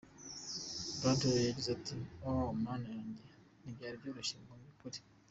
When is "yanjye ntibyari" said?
2.97-4.01